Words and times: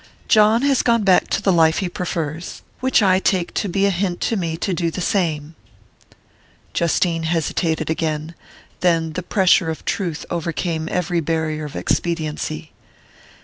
"John 0.27 0.63
has 0.63 0.81
gone 0.81 1.03
back 1.03 1.27
to 1.27 1.43
the 1.43 1.51
life 1.53 1.77
he 1.77 1.87
prefers 1.87 2.63
which 2.79 3.03
I 3.03 3.19
take 3.19 3.53
to 3.53 3.69
be 3.69 3.85
a 3.85 3.91
hint 3.91 4.19
to 4.21 4.35
me 4.35 4.57
to 4.57 4.73
do 4.73 4.89
the 4.89 4.99
same." 4.99 5.53
Justine 6.73 7.21
hesitated 7.21 7.87
again; 7.91 8.33
then 8.79 9.13
the 9.13 9.21
pressure 9.21 9.69
of 9.69 9.85
truth 9.85 10.25
overcame 10.31 10.89
every 10.89 11.19
barrier 11.19 11.65
of 11.65 11.75
expediency. 11.75 12.71